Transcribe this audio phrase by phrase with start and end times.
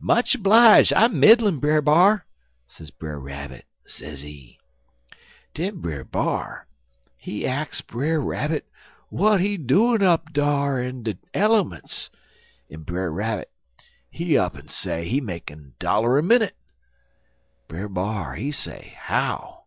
[0.00, 2.24] "'Much oblije, I'm middlin', Brer B'ar,'
[2.66, 4.58] sez Brer Rabbit, sezee.
[5.52, 6.66] "Den Brer B'ar,
[7.18, 8.66] he ax Brer Rabbit
[9.10, 12.08] w'at he doin' up dar in de elements,
[12.70, 13.50] en Brer Rabbit,
[14.10, 16.56] he up'n say he makin' dollar minnit.
[17.68, 19.64] Brer B'ar, he say how.